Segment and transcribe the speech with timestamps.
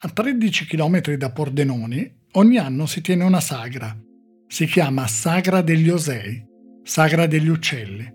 [0.00, 4.00] A 13 km da Pordenoni ogni anno si tiene una sagra.
[4.46, 6.40] Si chiama Sagra degli Osei,
[6.84, 8.08] Sagra degli Uccelli.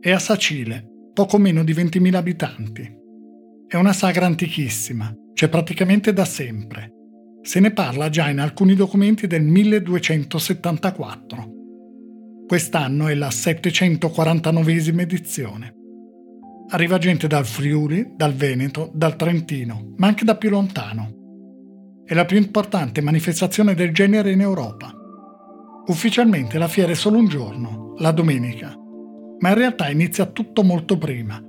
[0.00, 0.84] È a Sacile,
[1.14, 2.92] poco meno di 20.000 abitanti.
[3.68, 6.90] È una sagra antichissima, c'è praticamente da sempre.
[7.42, 11.52] Se ne parla già in alcuni documenti del 1274.
[12.44, 15.74] Quest'anno è la 749esima edizione.
[16.70, 22.02] Arriva gente dal Friuli, dal Veneto, dal Trentino, ma anche da più lontano.
[22.04, 24.92] È la più importante manifestazione del genere in Europa.
[25.86, 28.74] Ufficialmente la fiera è solo un giorno, la domenica,
[29.38, 31.42] ma in realtà inizia tutto molto prima.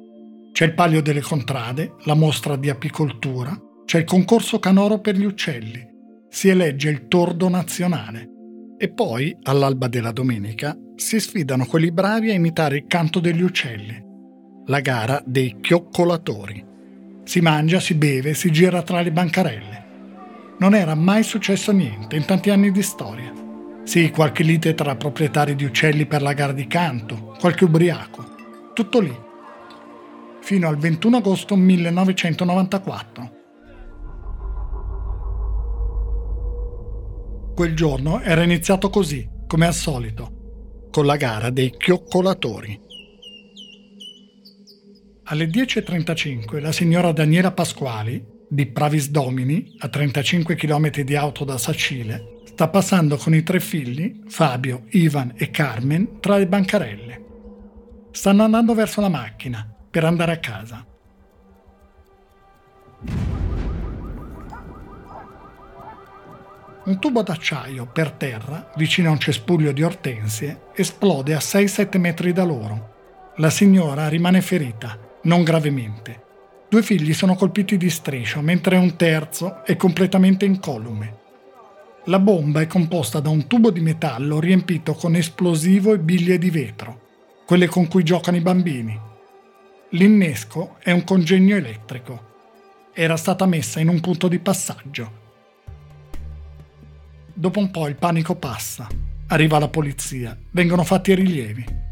[0.54, 5.26] C'è il palio delle contrade, la mostra di apicoltura, c'è il concorso canoro per gli
[5.26, 5.86] uccelli,
[6.30, 8.30] si elegge il tordo nazionale
[8.78, 14.08] e poi, all'alba della domenica, si sfidano quelli bravi a imitare il canto degli uccelli.
[14.70, 16.64] La gara dei chioccolatori.
[17.24, 19.86] Si mangia, si beve, si gira tra le bancarelle.
[20.60, 23.34] Non era mai successo niente in tanti anni di storia.
[23.84, 28.24] Sì, qualche lite tra proprietari di uccelli per la gara di canto, qualche ubriaco.
[28.76, 29.20] Tutto lì.
[30.42, 33.32] Fino al 21 agosto 1994.
[37.56, 42.89] Quel giorno era iniziato così, come al solito, con la gara dei chioccolatori.
[45.32, 51.56] Alle 10.35 la signora Daniela Pasquali, di Pravis Domini, a 35 km di auto da
[51.60, 57.26] Sacile, sta passando con i tre figli, Fabio, Ivan e Carmen, tra le bancarelle.
[58.10, 60.84] Stanno andando verso la macchina per andare a casa.
[66.86, 72.34] Un tubo d'acciaio per terra, vicino a un cespuglio di ortensie, esplode a 6-7 metri
[72.34, 72.96] da loro.
[73.36, 76.28] La signora rimane ferita, non gravemente.
[76.70, 81.18] Due figli sono colpiti di striscio, mentre un terzo è completamente incolume.
[82.06, 86.50] La bomba è composta da un tubo di metallo riempito con esplosivo e biglie di
[86.50, 87.08] vetro,
[87.46, 89.00] quelle con cui giocano i bambini.
[89.90, 92.28] L'innesco è un congegno elettrico.
[92.94, 95.12] Era stata messa in un punto di passaggio.
[97.34, 98.88] Dopo un po' il panico passa.
[99.28, 101.89] Arriva la polizia, vengono fatti i rilievi.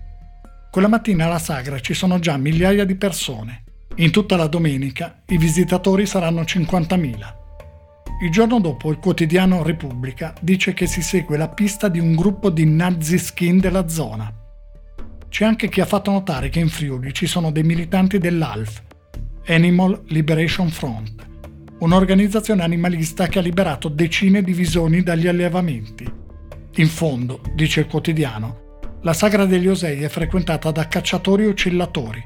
[0.69, 3.63] Quella mattina alla sagra ci sono già migliaia di persone.
[3.95, 7.35] In tutta la domenica i visitatori saranno 50.000.
[8.21, 12.49] Il giorno dopo il quotidiano Repubblica dice che si segue la pista di un gruppo
[12.49, 14.31] di nazi skin della zona.
[15.29, 18.81] C'è anche chi ha fatto notare che in Friuli ci sono dei militanti dell'ALF,
[19.47, 21.27] Animal Liberation Front,
[21.79, 26.11] un'organizzazione animalista che ha liberato decine di visoni dagli allevamenti.
[26.75, 28.66] In fondo, dice il quotidiano,
[29.07, 32.25] la sagra degli Osei è frequentata da cacciatori e uccillatori.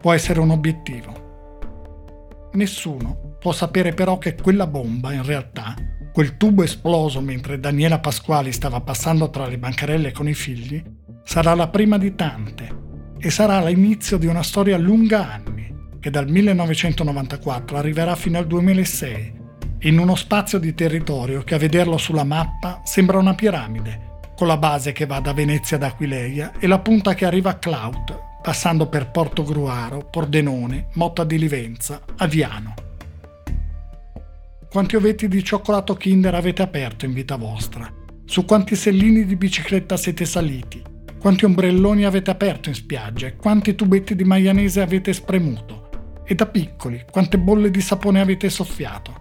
[0.00, 2.48] Può essere un obiettivo.
[2.54, 5.74] Nessuno può sapere però che quella bomba, in realtà,
[6.10, 10.82] quel tubo esploso mentre Daniela Pasquali stava passando tra le bancarelle con i figli,
[11.22, 12.76] sarà la prima di tante
[13.18, 15.70] e sarà l'inizio di una storia lunga anni
[16.00, 19.32] che dal 1994 arriverà fino al 2006,
[19.80, 24.11] in uno spazio di territorio che a vederlo sulla mappa sembra una piramide,
[24.42, 27.58] con la base che va da Venezia ad Aquileia e la punta che arriva a
[27.58, 32.74] Clout, passando per Porto Gruaro, Pordenone, Motta di Livenza, Aviano.
[34.68, 37.88] Quanti ovetti di cioccolato Kinder avete aperto in vita vostra?
[38.24, 40.82] Su quanti sellini di bicicletta siete saliti?
[41.20, 46.22] Quanti ombrelloni avete aperto in spiaggia quanti tubetti di maianese avete spremuto?
[46.24, 49.20] E da piccoli, quante bolle di sapone avete soffiato?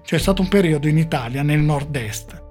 [0.00, 2.42] C'è stato un periodo in Italia, nel nord-est,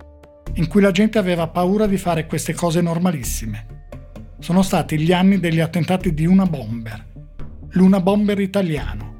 [0.56, 3.82] in cui la gente aveva paura di fare queste cose normalissime.
[4.40, 7.06] Sono stati gli anni degli attentati di una bomber,
[7.72, 9.12] l'una bomber italiano.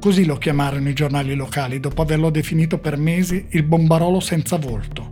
[0.00, 5.10] Così lo chiamarono i giornali locali dopo averlo definito per mesi il bombarolo senza volto.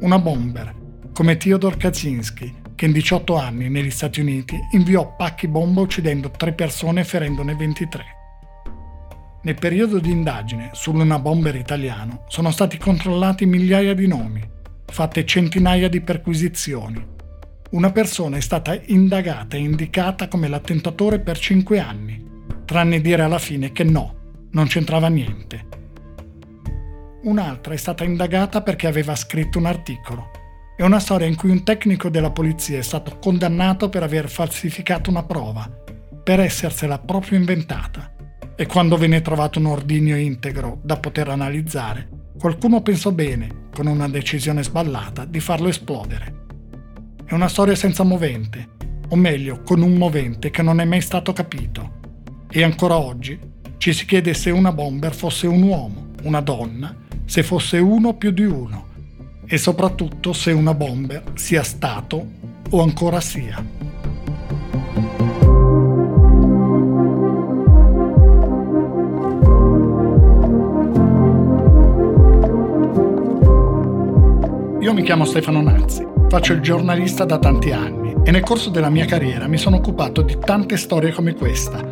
[0.00, 0.74] Una bomber,
[1.12, 6.52] come Theodor Kaczynski, che in 18 anni negli Stati Uniti inviò pacchi bomba uccidendo 3
[6.52, 8.04] persone e ferendone 23.
[9.42, 14.46] Nel periodo di indagine sull'una bomber italiano sono stati controllati migliaia di nomi,
[14.90, 17.16] fatte centinaia di perquisizioni.
[17.70, 22.24] Una persona è stata indagata e indicata come l'attentatore per cinque anni,
[22.64, 24.14] tranne dire alla fine che no,
[24.52, 25.66] non c'entrava niente.
[27.22, 30.30] Un'altra è stata indagata perché aveva scritto un articolo.
[30.76, 35.10] È una storia in cui un tecnico della polizia è stato condannato per aver falsificato
[35.10, 35.68] una prova,
[36.22, 38.12] per essersela proprio inventata
[38.60, 42.08] e quando venne trovato un ordigno integro da poter analizzare,
[42.38, 46.46] qualcuno pensò bene, con una decisione sballata, di farlo esplodere.
[47.24, 48.68] È una storia senza movente,
[49.08, 51.96] o meglio, con un movente che non è mai stato capito.
[52.50, 53.38] E ancora oggi
[53.76, 56.94] ci si chiede se una bomber fosse un uomo, una donna,
[57.24, 58.86] se fosse uno più di uno
[59.46, 62.26] e soprattutto se una bomber sia stato
[62.70, 63.77] o ancora sia.
[74.88, 78.88] Io mi chiamo Stefano Nazzi, faccio il giornalista da tanti anni e nel corso della
[78.88, 81.86] mia carriera mi sono occupato di tante storie come questa,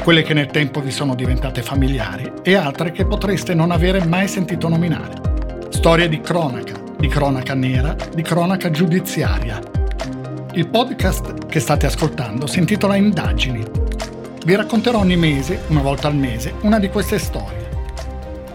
[0.00, 4.28] quelle che nel tempo vi sono diventate familiari e altre che potreste non avere mai
[4.28, 5.14] sentito nominare.
[5.70, 9.60] Storie di cronaca, di cronaca nera, di cronaca giudiziaria.
[10.52, 13.64] Il podcast che state ascoltando si intitola Indagini.
[14.44, 17.65] Vi racconterò ogni mese, una volta al mese, una di queste storie,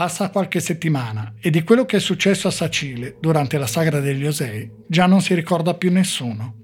[0.00, 4.26] Passa qualche settimana e di quello che è successo a Sacile durante la sagra degli
[4.26, 6.54] Osei già non si ricorda più nessuno.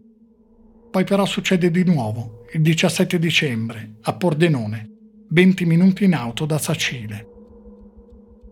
[0.91, 4.89] Poi però succede di nuovo il 17 dicembre, a Pordenone,
[5.29, 7.27] 20 minuti in auto da Sacile.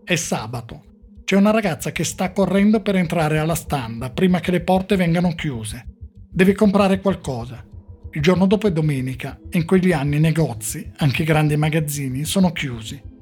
[0.03, 0.83] È sabato.
[1.23, 5.33] C'è una ragazza che sta correndo per entrare alla standa prima che le porte vengano
[5.33, 5.83] chiuse.
[6.29, 7.65] Deve comprare qualcosa.
[8.11, 12.23] Il giorno dopo è domenica e in quegli anni i negozi, anche i grandi magazzini,
[12.23, 13.13] sono chiusi.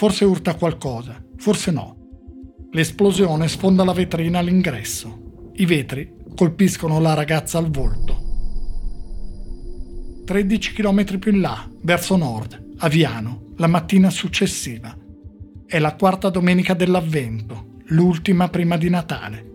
[0.00, 1.94] Forse urta qualcosa, forse no.
[2.70, 5.50] L'esplosione sfonda la vetrina all'ingresso.
[5.56, 8.18] I vetri colpiscono la ragazza al volto.
[10.24, 14.96] 13 km più in là, verso nord, a Viano, la mattina successiva.
[15.66, 19.50] È la quarta domenica dell'Avvento, l'ultima prima di Natale.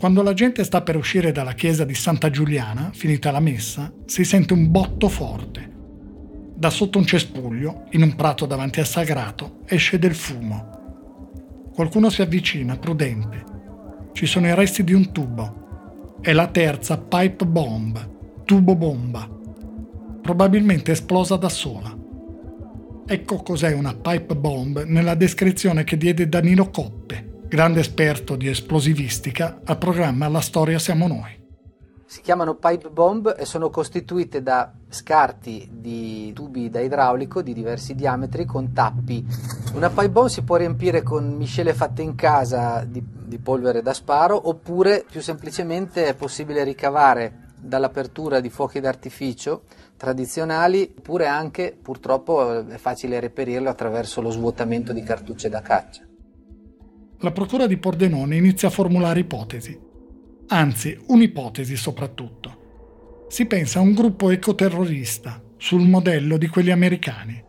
[0.00, 4.24] Quando la gente sta per uscire dalla chiesa di Santa Giuliana, finita la messa, si
[4.24, 5.76] sente un botto forte.
[6.58, 11.70] Da sotto un cespuglio, in un prato davanti al sagrato, esce del fumo.
[11.72, 13.44] Qualcuno si avvicina, prudente.
[14.12, 16.16] Ci sono i resti di un tubo.
[16.20, 19.30] È la terza pipe bomb, tubo bomba,
[20.20, 21.96] probabilmente esplosa da sola.
[23.06, 29.60] Ecco cos'è una pipe bomb nella descrizione che diede Danilo Coppe, grande esperto di esplosivistica,
[29.64, 31.37] al programma La storia siamo noi.
[32.10, 37.94] Si chiamano pipe bomb e sono costituite da scarti di tubi da idraulico di diversi
[37.94, 39.22] diametri con tappi.
[39.74, 43.92] Una pipe bomb si può riempire con miscele fatte in casa di, di polvere da
[43.92, 49.64] sparo oppure più semplicemente è possibile ricavare dall'apertura di fuochi d'artificio
[49.98, 56.06] tradizionali, oppure anche purtroppo è facile reperirlo attraverso lo svuotamento di cartucce da caccia.
[57.18, 59.78] La Procura di Pordenone inizia a formulare ipotesi,
[60.48, 63.26] anzi un'ipotesi soprattutto.
[63.28, 67.44] Si pensa a un gruppo ecoterrorista sul modello di quelli americani.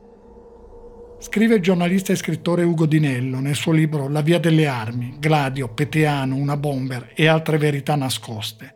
[1.20, 5.74] Scrive il giornalista e scrittore Ugo Dinello nel suo libro La via delle armi, Gladio,
[5.74, 8.76] Peteano, una bomber e altre verità nascoste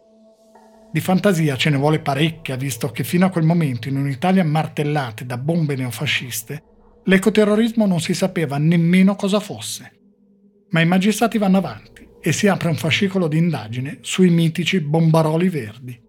[0.94, 5.24] di fantasia ce ne vuole parecchia, visto che fino a quel momento in un'Italia martellata
[5.24, 6.64] da bombe neofasciste,
[7.06, 9.92] l'ecoterrorismo non si sapeva nemmeno cosa fosse.
[10.70, 11.93] Ma i magistrati vanno avanti
[12.24, 16.02] e si apre un fascicolo di indagine sui mitici bombaroli verdi.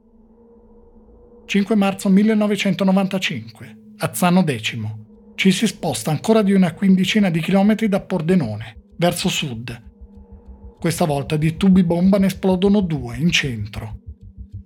[1.44, 4.78] 5 marzo 1995, a Zano X.
[5.34, 9.82] Ci si sposta ancora di una quindicina di chilometri da Pordenone, verso sud.
[10.78, 14.02] Questa volta di tubi bomba ne esplodono due in centro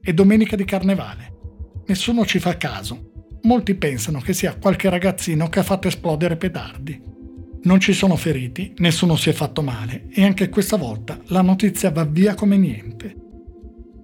[0.09, 1.35] è domenica di carnevale.
[1.87, 3.39] Nessuno ci fa caso.
[3.43, 6.99] Molti pensano che sia qualche ragazzino che ha fatto esplodere petardi.
[7.63, 11.91] Non ci sono feriti, nessuno si è fatto male e anche questa volta la notizia
[11.91, 13.17] va via come niente.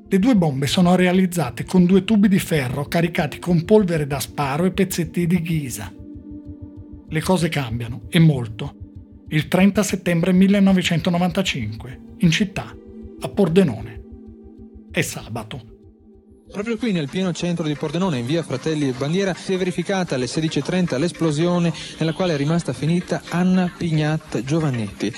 [0.09, 4.65] Le due bombe sono realizzate con due tubi di ferro caricati con polvere da sparo
[4.65, 5.93] e pezzetti di ghisa.
[7.09, 8.77] Le cose cambiano, e molto.
[9.29, 12.75] Il 30 settembre 1995, in città,
[13.21, 14.03] a Pordenone.
[14.91, 15.74] È sabato.
[16.55, 20.15] Proprio qui nel pieno centro di Pordenone, in via Fratelli e Bandiera, si è verificata
[20.15, 25.13] alle 16.30 l'esplosione nella quale è rimasta finita Anna Pignat Giovannetti.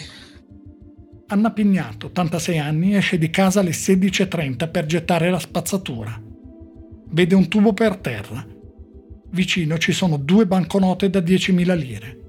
[1.26, 6.18] Anna Pignat, 86 anni, esce di casa alle 16.30 per gettare la spazzatura.
[7.10, 8.42] Vede un tubo per terra.
[9.28, 12.20] Vicino ci sono due banconote da 10.000 lire.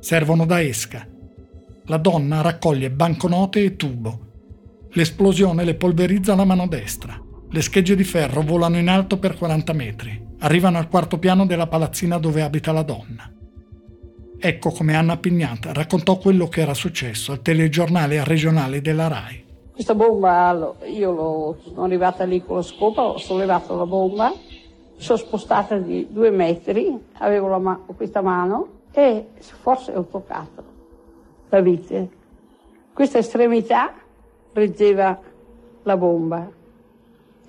[0.00, 1.06] Servono da esca.
[1.84, 4.86] La donna raccoglie banconote e tubo.
[4.92, 9.72] L'esplosione le polverizza la mano destra Le schegge di ferro volano in alto per 40
[9.72, 13.32] metri, arrivano al quarto piano della palazzina dove abita la donna.
[14.38, 19.44] Ecco come Anna Pignata raccontò quello che era successo al telegiornale regionale della RAI.
[19.72, 24.30] Questa bomba, io sono arrivata lì con lo scopo, ho sollevato la bomba,
[24.98, 30.62] sono spostata di due metri, avevo ma- questa mano e forse ho toccato
[31.48, 32.10] la vite.
[32.92, 33.94] Questa estremità
[34.52, 35.18] reggeva
[35.84, 36.56] la bomba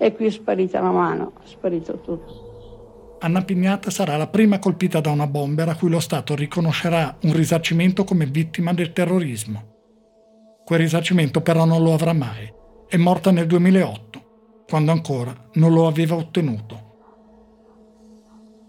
[0.02, 3.18] e qui è sparita la mano, è sparito tutto.
[3.20, 7.34] Anna Pignata sarà la prima colpita da una bomber a cui lo Stato riconoscerà un
[7.34, 10.62] risarcimento come vittima del terrorismo.
[10.64, 12.50] Quel risarcimento però non lo avrà mai.
[12.88, 16.88] È morta nel 2008, quando ancora non lo aveva ottenuto.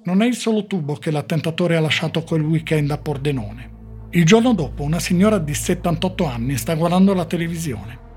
[0.04, 3.70] Non è il solo tubo che l'attentatore ha lasciato quel weekend a Pordenone.
[4.10, 8.10] Il giorno dopo una signora di 78 anni sta guardando la televisione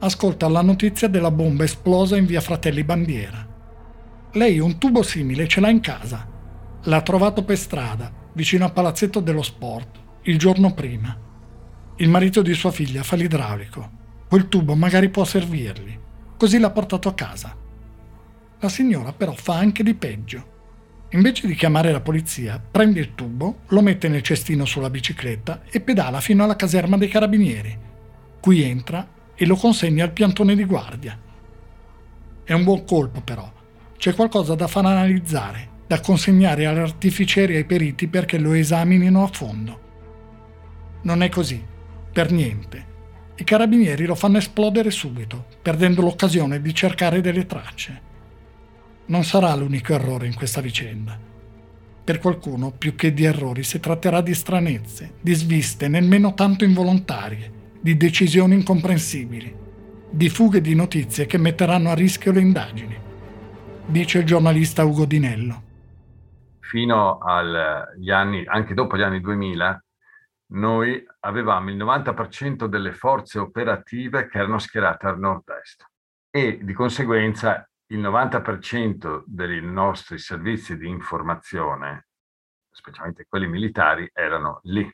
[0.00, 3.46] ascolta la notizia della bomba esplosa in via Fratelli Bandiera.
[4.32, 6.26] Lei un tubo simile ce l'ha in casa.
[6.84, 11.16] L'ha trovato per strada, vicino al palazzetto dello sport, il giorno prima.
[11.96, 13.96] Il marito di sua figlia fa l'idraulico.
[14.28, 15.98] Quel tubo magari può servirgli.
[16.36, 17.56] Così l'ha portato a casa.
[18.60, 20.56] La signora però fa anche di peggio.
[21.12, 25.80] Invece di chiamare la polizia, prende il tubo, lo mette nel cestino sulla bicicletta e
[25.80, 27.76] pedala fino alla caserma dei carabinieri.
[28.38, 31.16] Qui entra e lo consegna al piantone di guardia.
[32.42, 33.48] È un buon colpo però.
[33.96, 39.22] C'è qualcosa da far analizzare, da consegnare agli artificieri e ai periti perché lo esaminino
[39.22, 39.80] a fondo.
[41.02, 41.64] Non è così,
[42.12, 42.86] per niente.
[43.36, 48.00] I carabinieri lo fanno esplodere subito, perdendo l'occasione di cercare delle tracce.
[49.06, 51.16] Non sarà l'unico errore in questa vicenda.
[52.02, 57.57] Per qualcuno, più che di errori, si tratterà di stranezze, di sviste nemmeno tanto involontarie,
[57.80, 59.54] di decisioni incomprensibili,
[60.10, 63.00] di fughe di notizie che metteranno a rischio le indagini,
[63.86, 65.62] dice il giornalista Ugo Dinello.
[66.60, 69.82] Fino agli anni, anche dopo gli anni 2000,
[70.50, 75.84] noi avevamo il 90% delle forze operative che erano schierate al nord-est
[76.30, 82.08] e di conseguenza il 90% dei nostri servizi di informazione,
[82.70, 84.90] specialmente quelli militari, erano lì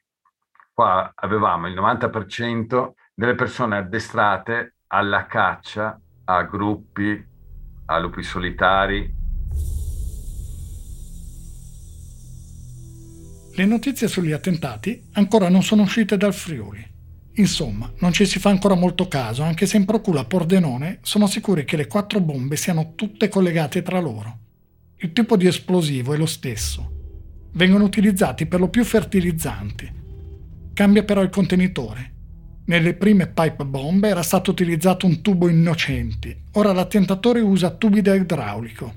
[0.75, 7.25] qua avevamo il 90% delle persone addestrate alla caccia a gruppi,
[7.87, 9.23] a lupi solitari.
[13.57, 16.93] Le notizie sugli attentati ancora non sono uscite dal Friuli.
[17.37, 21.65] Insomma, non ci si fa ancora molto caso, anche se in procura Pordenone sono sicuri
[21.65, 24.39] che le quattro bombe siano tutte collegate tra loro.
[24.97, 26.91] Il tipo di esplosivo è lo stesso.
[27.53, 30.03] Vengono utilizzati per lo più fertilizzanti,
[30.75, 32.13] Cambia però il contenitore.
[32.67, 38.15] Nelle prime pipe bomb era stato utilizzato un tubo innocenti, ora l'attentatore usa tubi da
[38.15, 38.93] idraulico.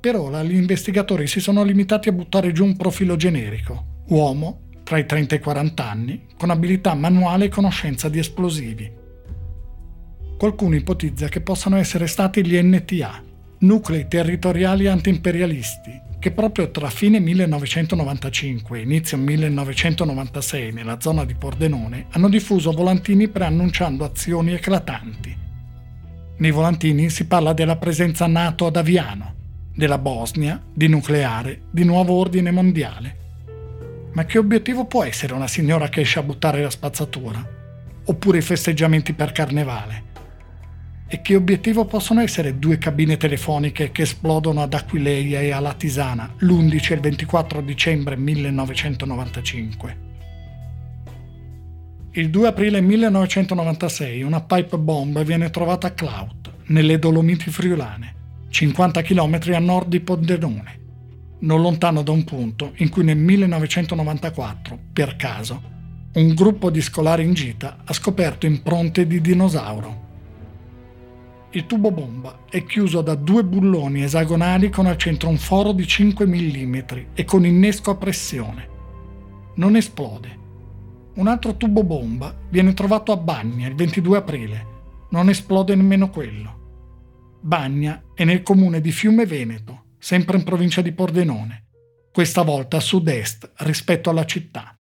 [0.00, 4.96] Per ora gli investigatori si sono limitati a buttare giù un profilo generico, uomo, tra
[4.96, 8.90] i 30 e i 40 anni, con abilità manuale e conoscenza di esplosivi.
[10.38, 13.22] Qualcuno ipotizza che possano essere stati gli NTA,
[13.58, 22.06] nuclei territoriali antiimperialisti, che proprio tra fine 1995 e inizio 1996 nella zona di Pordenone
[22.10, 25.36] hanno diffuso volantini preannunciando azioni eclatanti.
[26.38, 29.34] Nei volantini si parla della presenza NATO ad Aviano,
[29.74, 33.16] della Bosnia, di nucleare, di nuovo ordine mondiale.
[34.12, 37.44] Ma che obiettivo può essere una signora che esce a buttare la spazzatura?
[38.04, 40.06] Oppure i festeggiamenti per carnevale?
[41.10, 46.34] E che obiettivo possono essere due cabine telefoniche che esplodono ad Aquileia e alla Tisana
[46.36, 49.96] l'11 e il 24 dicembre 1995?
[52.10, 58.14] Il 2 aprile 1996 una pipe bomb viene trovata a Clout, nelle Dolomiti friulane,
[58.50, 60.80] 50 km a nord di Poddenone,
[61.40, 65.62] non lontano da un punto in cui nel 1994, per caso,
[66.12, 70.07] un gruppo di scolari in gita ha scoperto impronte di dinosauro
[71.52, 75.86] il tubo bomba è chiuso da due bulloni esagonali con al centro un foro di
[75.86, 76.76] 5 mm
[77.14, 78.68] e con innesco a pressione.
[79.54, 80.36] Non esplode.
[81.14, 84.66] Un altro tubo bomba viene trovato a Bagna il 22 aprile.
[85.10, 87.38] Non esplode nemmeno quello.
[87.40, 91.64] Bagna è nel comune di Fiume Veneto, sempre in provincia di Pordenone,
[92.12, 94.77] questa volta a sud-est rispetto alla città.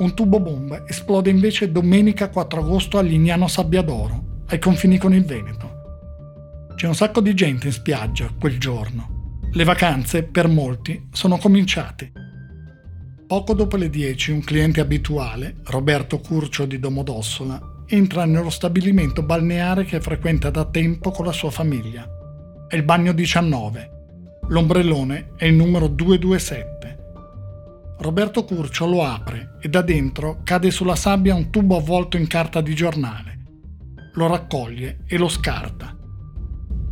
[0.00, 5.24] Un tubo bomba esplode invece domenica 4 agosto a Lignano Sabbiadoro, ai confini con il
[5.24, 6.68] Veneto.
[6.74, 9.38] C'è un sacco di gente in spiaggia quel giorno.
[9.52, 12.12] Le vacanze, per molti, sono cominciate.
[13.26, 19.84] Poco dopo le 10 un cliente abituale, Roberto Curcio di Domodossola, entra nello stabilimento balneare
[19.84, 22.08] che frequenta da tempo con la sua famiglia.
[22.66, 23.90] È il bagno 19.
[24.48, 26.79] L'ombrellone è il numero 227.
[28.00, 32.62] Roberto Curcio lo apre e da dentro cade sulla sabbia un tubo avvolto in carta
[32.62, 33.38] di giornale.
[34.14, 35.94] Lo raccoglie e lo scarta.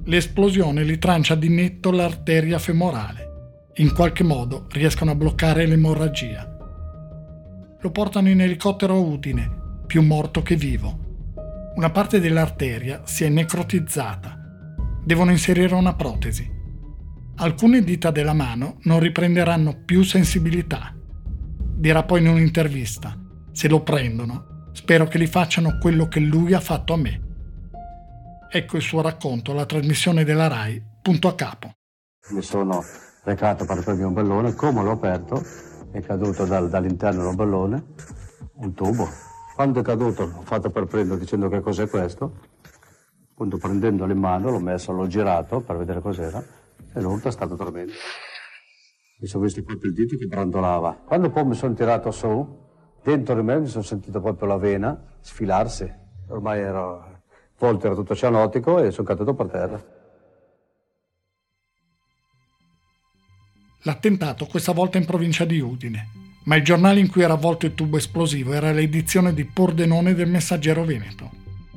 [0.05, 3.73] L'esplosione gli trancia di netto l'arteria femorale.
[3.77, 6.47] In qualche modo riescono a bloccare l'emorragia.
[7.81, 9.50] Lo portano in elicottero a Udine,
[9.87, 11.07] più morto che vivo.
[11.77, 14.38] Una parte dell'arteria si è necrotizzata.
[15.03, 16.47] Devono inserire una protesi.
[17.37, 20.93] Alcune dita della mano non riprenderanno più sensibilità.
[21.78, 23.16] Dirà poi in un'intervista,
[23.52, 27.23] se lo prendono, spero che gli facciano quello che lui ha fatto a me.
[28.50, 31.70] Ecco il suo racconto alla trasmissione della RAI, punto a capo.
[32.30, 32.82] Mi sono
[33.23, 35.40] recato per prendere un ballone, come l'ho aperto,
[35.92, 37.85] è caduto dal, dall'interno dell'ombrellone
[38.54, 39.08] un tubo.
[39.54, 42.40] Quando è caduto l'ho fatto per prendere dicendo che cos'è questo,
[43.30, 46.44] appunto prendendolo in mano l'ho messo, l'ho girato per vedere cos'era
[46.92, 47.92] e l'urto è stato tremendo.
[49.20, 51.02] Mi sono visto proprio il dito che brandolava.
[51.04, 52.56] Quando poi mi sono tirato su,
[53.02, 55.92] dentro di me mi sono sentito proprio la vena sfilarsi.
[56.28, 57.22] Ormai ero,
[57.58, 59.84] volto era tutto cianotico e sono caduto per terra.
[63.82, 66.08] L'attentato questa volta in provincia di Udine,
[66.44, 70.28] ma il giornale in cui era avvolto il tubo esplosivo era l'edizione di Pordenone del
[70.28, 71.30] Messaggero Veneto.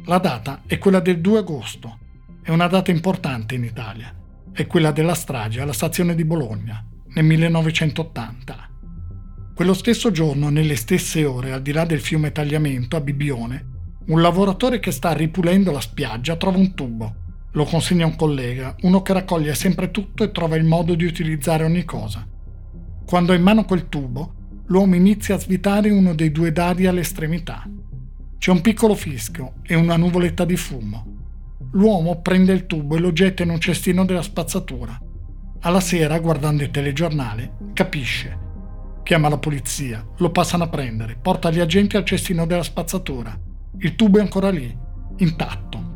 [0.05, 1.97] La data è quella del 2 agosto,
[2.43, 4.13] è una data importante in Italia,
[4.51, 8.69] è quella della strage alla stazione di Bologna, nel 1980.
[9.53, 13.67] Quello stesso giorno, nelle stesse ore, al di là del fiume Tagliamento, a Bibbione,
[14.07, 17.15] un lavoratore che sta ripulendo la spiaggia trova un tubo
[17.53, 21.03] lo consegna a un collega, uno che raccoglie sempre tutto e trova il modo di
[21.03, 22.25] utilizzare ogni cosa.
[23.05, 24.35] Quando ha in mano quel tubo,
[24.67, 27.69] l'uomo inizia a svitare uno dei due dadi all'estremità.
[28.37, 31.19] C'è un piccolo fischio e una nuvoletta di fumo.
[31.73, 34.97] L'uomo prende il tubo e lo getta in un cestino della spazzatura.
[35.63, 38.35] Alla sera, guardando il telegiornale, capisce.
[39.03, 43.37] Chiama la polizia, lo passano a prendere, porta gli agenti al cestino della spazzatura.
[43.77, 44.75] Il tubo è ancora lì,
[45.17, 45.89] intatto.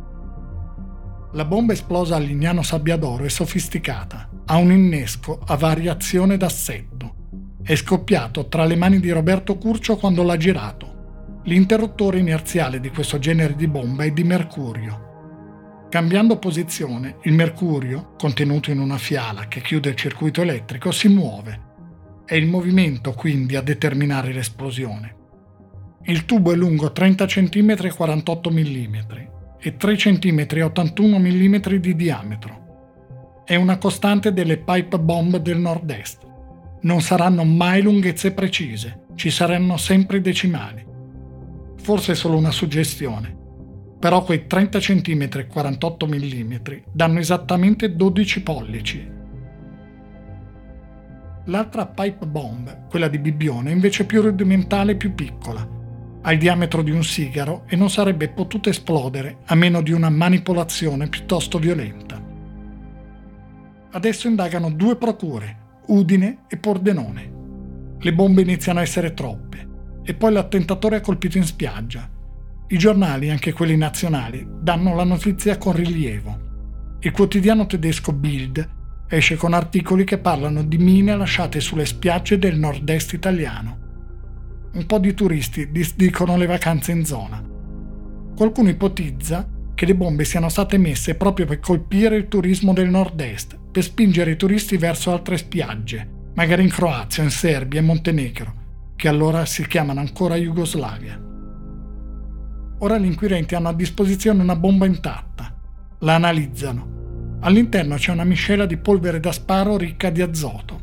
[1.33, 7.13] La bomba esplosa a Lignano Sabbiadoro è sofisticata, ha un innesco a variazione d'assetto.
[7.63, 11.41] È scoppiato tra le mani di Roberto Curcio quando l'ha girato.
[11.45, 15.04] L'interruttore inerziale di questo genere di bomba è di mercurio.
[15.89, 21.61] Cambiando posizione, il mercurio, contenuto in una fiala che chiude il circuito elettrico, si muove.
[22.25, 25.15] È il movimento quindi a determinare l'esplosione.
[26.03, 28.95] Il tubo è lungo 30 cm e 48 mm
[29.59, 33.43] e 3 cm e 81 mm di diametro.
[33.45, 36.23] È una costante delle pipe bomb del nord-est.
[36.81, 40.85] Non saranno mai lunghezze precise, ci saranno sempre decimali.
[41.77, 43.37] Forse è solo una suggestione,
[43.99, 46.53] però quei 30 cm e 48 mm
[46.91, 49.11] danno esattamente 12 pollici.
[51.45, 55.67] L'altra pipe bomb, quella di Bibbione, è invece più rudimentale e più piccola,
[56.21, 60.09] ha il diametro di un sigaro e non sarebbe potuta esplodere a meno di una
[60.09, 62.19] manipolazione piuttosto violenta.
[63.91, 67.33] Adesso indagano due procure, Udine e Pordenone.
[67.99, 69.67] Le bombe iniziano a essere troppe
[70.03, 72.09] e poi l'attentatore è colpito in spiaggia.
[72.67, 76.97] I giornali, anche quelli nazionali, danno la notizia con rilievo.
[76.99, 78.69] Il quotidiano tedesco Bild
[79.07, 83.83] esce con articoli che parlano di mine lasciate sulle spiagge del nord-est italiano
[84.75, 87.41] un po' di turisti disdicono le vacanze in zona.
[88.35, 93.57] Qualcuno ipotizza che le bombe siano state messe proprio per colpire il turismo del nord-est,
[93.71, 98.53] per spingere i turisti verso altre spiagge, magari in Croazia, in Serbia e Montenegro,
[98.97, 101.24] che allora si chiamano ancora Jugoslavia.
[102.79, 105.53] Ora gli inquirenti hanno a disposizione una bomba intatta.
[105.99, 107.37] La analizzano.
[107.41, 110.81] All'interno c'è una miscela di polvere da sparo ricca di azoto.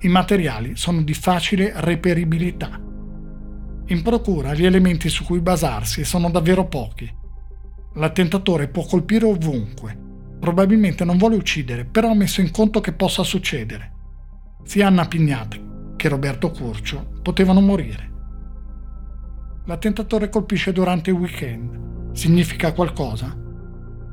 [0.00, 2.84] I materiali sono di facile reperibilità
[3.88, 7.12] in procura gli elementi su cui basarsi sono davvero pochi.
[7.96, 9.94] L'attentatore può colpire ovunque.
[10.40, 13.92] Probabilmente non vuole uccidere, però ha messo in conto che possa succedere.
[14.64, 18.12] Sia Anna Pignat che Roberto Curcio potevano morire.
[19.66, 22.12] L'attentatore colpisce durante il weekend.
[22.12, 23.34] Significa qualcosa?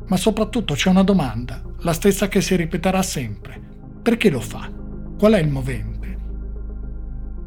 [0.08, 3.60] Ma soprattutto c'è una domanda, la stessa che si ripeterà sempre.
[4.02, 4.72] Perché lo fa?
[5.18, 6.18] Qual è il movente?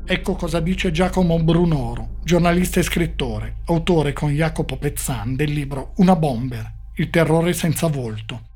[0.05, 6.14] Ecco cosa dice Giacomo Brunoro, giornalista e scrittore, autore con Jacopo Pezzan del libro Una
[6.14, 8.53] bomber, il terrore senza volto.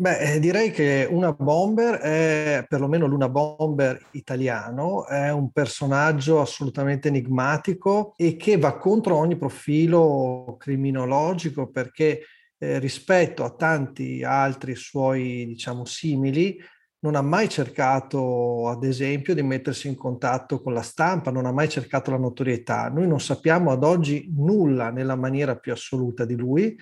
[0.00, 7.08] Beh, eh, direi che una bomber è, perlomeno l'una bomber italiano, è un personaggio assolutamente
[7.08, 12.22] enigmatico e che va contro ogni profilo criminologico perché
[12.56, 16.58] eh, rispetto a tanti altri suoi, diciamo, simili,
[17.00, 21.52] non ha mai cercato, ad esempio, di mettersi in contatto con la stampa, non ha
[21.52, 22.88] mai cercato la notorietà.
[22.88, 26.74] Noi non sappiamo ad oggi nulla nella maniera più assoluta di lui,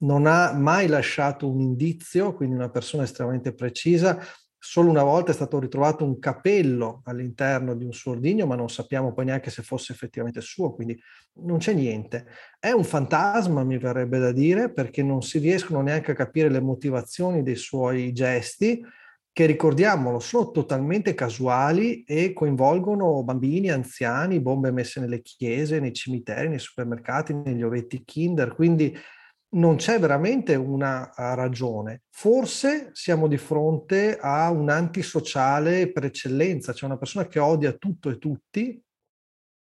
[0.00, 4.18] non ha mai lasciato un indizio, quindi una persona estremamente precisa.
[4.62, 8.68] Solo una volta è stato ritrovato un capello all'interno di un suo ordigno, ma non
[8.68, 11.00] sappiamo poi neanche se fosse effettivamente suo, quindi
[11.42, 12.26] non c'è niente.
[12.58, 16.60] È un fantasma, mi verrebbe da dire, perché non si riescono neanche a capire le
[16.60, 18.84] motivazioni dei suoi gesti,
[19.32, 26.48] che ricordiamolo sono totalmente casuali e coinvolgono bambini, anziani, bombe messe nelle chiese, nei cimiteri,
[26.48, 28.94] nei supermercati, negli ovetti kinder, quindi
[29.52, 32.02] non c'è veramente una ragione.
[32.10, 38.10] Forse siamo di fronte a un antisociale per eccellenza, cioè una persona che odia tutto
[38.10, 38.80] e tutti.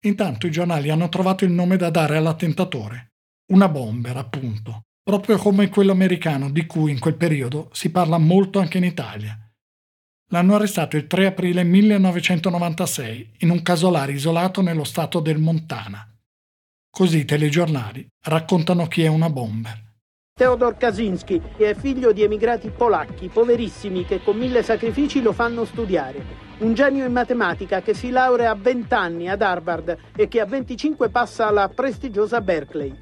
[0.05, 3.13] Intanto i giornali hanno trovato il nome da dare all'attentatore,
[3.51, 8.59] una bomber appunto, proprio come quello americano di cui in quel periodo si parla molto
[8.59, 9.37] anche in Italia.
[10.31, 16.08] L'hanno arrestato il 3 aprile 1996 in un casolare isolato nello stato del Montana.
[16.99, 19.71] Così i telegiornali raccontano chi è una bomber.
[20.37, 26.21] Teodor Kaczynski è figlio di emigrati polacchi, poverissimi, che con mille sacrifici lo fanno studiare.
[26.57, 30.45] Un genio in matematica che si laurea a 20 anni ad Harvard e che a
[30.45, 32.93] 25 passa alla prestigiosa Berkeley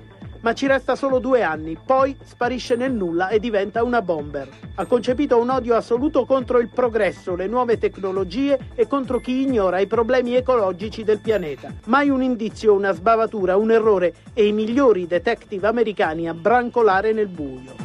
[0.48, 4.48] ma ci resta solo due anni, poi sparisce nel nulla e diventa una bomber.
[4.76, 9.80] Ha concepito un odio assoluto contro il progresso, le nuove tecnologie e contro chi ignora
[9.80, 11.74] i problemi ecologici del pianeta.
[11.88, 17.28] Mai un indizio, una sbavatura, un errore e i migliori detective americani a brancolare nel
[17.28, 17.76] buio.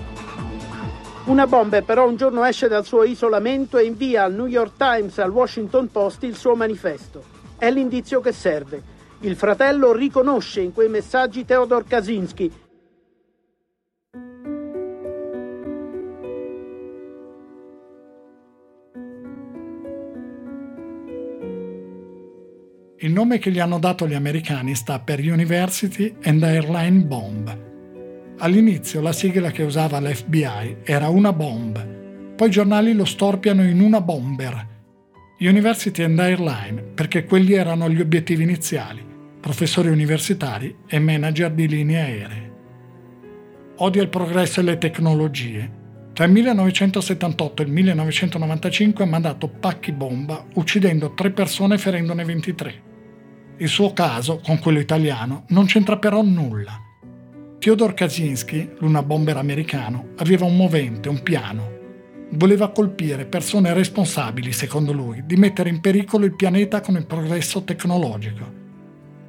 [1.25, 5.19] Una bomber però un giorno esce dal suo isolamento e invia al New York Times
[5.19, 7.25] e al Washington Post il suo manifesto.
[7.59, 8.92] È l'indizio che serve
[9.23, 12.53] il fratello riconosce in quei messaggi Theodor Kaczynski.
[22.99, 27.59] Il nome che gli hanno dato gli americani sta per University and Airline Bomb.
[28.39, 33.81] All'inizio la sigla che usava l'FBI era una bomb, poi i giornali lo storpiano in
[33.81, 34.71] una bomber.
[35.39, 39.11] University and Airline perché quelli erano gli obiettivi iniziali
[39.43, 42.53] professori universitari e manager di linee aeree.
[43.79, 45.81] Odia il progresso e le tecnologie.
[46.13, 52.25] Tra il 1978 e il 1995 ha mandato pacchi bomba uccidendo tre persone e ferendone
[52.25, 52.83] 23.
[53.57, 56.81] Il suo caso, con quello italiano, non c'entra però nulla.
[57.59, 61.81] Theodor Kaczynski, l'una bomber americano, aveva un movente, un piano.
[62.31, 67.65] Voleva colpire persone responsabili, secondo lui, di mettere in pericolo il pianeta con il progresso
[67.65, 68.61] tecnologico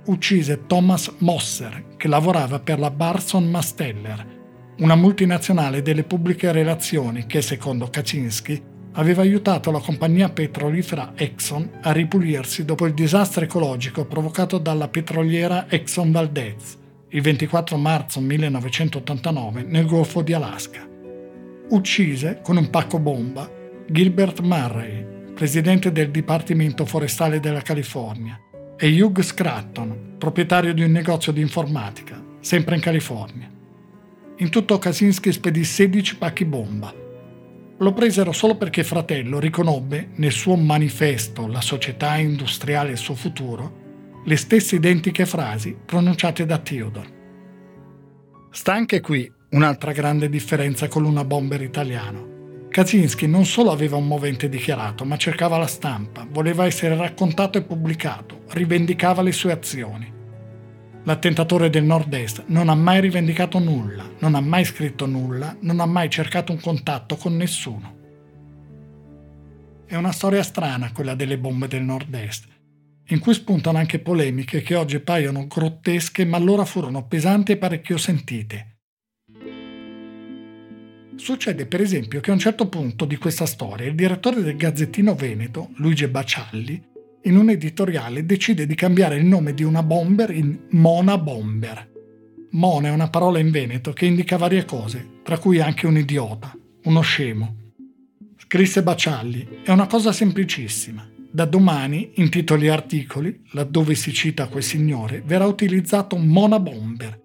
[0.06, 4.42] uccise Thomas Mosser, che lavorava per la Barson Masteller,
[4.80, 8.62] una multinazionale delle pubbliche relazioni che, secondo Kaczynski,
[8.94, 15.70] aveva aiutato la compagnia petrolifera Exxon a ripulirsi dopo il disastro ecologico provocato dalla petroliera
[15.70, 16.82] Exxon Valdez
[17.14, 20.88] il 24 marzo 1989 nel Golfo di Alaska.
[21.70, 23.48] Uccise con un pacco bomba
[23.88, 28.40] Gilbert Murray, presidente del Dipartimento Forestale della California,
[28.78, 33.50] e Hugh Scratton, proprietario di un negozio di informatica, sempre in California.
[34.38, 36.94] In tutto Kaczynski spedì 16 pacchi bomba.
[37.78, 43.16] Lo presero solo perché fratello riconobbe nel suo manifesto La società industriale e il suo
[43.16, 43.82] futuro
[44.26, 47.22] le stesse identiche frasi pronunciate da Theodore.
[48.52, 52.33] Sta anche qui un'altra grande differenza con l'una bomber italiano.
[52.74, 57.62] Kaczynski non solo aveva un movente dichiarato, ma cercava la stampa, voleva essere raccontato e
[57.62, 60.12] pubblicato, rivendicava le sue azioni.
[61.04, 65.86] L'attentatore del nord-est non ha mai rivendicato nulla, non ha mai scritto nulla, non ha
[65.86, 67.96] mai cercato un contatto con nessuno.
[69.86, 72.48] È una storia strana quella delle bombe del nord-est,
[73.10, 77.98] in cui spuntano anche polemiche che oggi paiono grottesche ma allora furono pesanti e parecchio
[77.98, 78.73] sentite
[81.16, 85.16] Succede per esempio che a un certo punto di questa storia il direttore del Gazzettino
[85.16, 86.92] Veneto, Luigi Bacialli,
[87.24, 91.92] in un editoriale decide di cambiare il nome di una bomber in Mona Bomber.
[92.52, 96.56] Mona è una parola in veneto che indica varie cose, tra cui anche un idiota,
[96.84, 97.56] uno scemo.
[98.38, 101.08] Scrisse Bacialli, è una cosa semplicissima.
[101.32, 107.23] Da domani, in titoli e articoli, laddove si cita quel signore, verrà utilizzato Mona Bomber,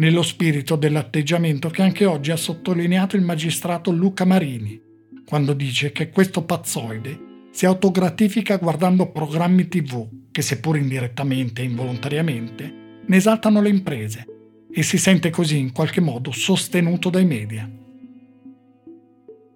[0.00, 4.80] nello spirito dell'atteggiamento che anche oggi ha sottolineato il magistrato Luca Marini,
[5.26, 13.02] quando dice che questo pazzoide si autogratifica guardando programmi tv che seppur indirettamente e involontariamente
[13.04, 14.26] ne esaltano le imprese
[14.72, 17.70] e si sente così in qualche modo sostenuto dai media.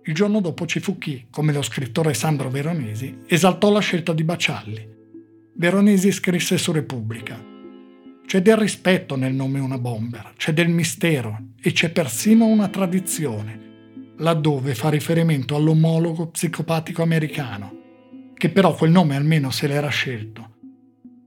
[0.06, 4.24] Il giorno dopo ci fu chi, come lo scrittore Sandro Veronesi, esaltò la scelta di
[4.24, 4.88] Bacialli.
[5.54, 7.52] Veronesi scrisse su Repubblica.
[8.26, 14.12] C'è del rispetto nel nome una bomber, c'è del mistero e c'è persino una tradizione,
[14.18, 20.52] laddove fa riferimento all'omologo psicopatico americano, che però quel nome almeno se l'era scelto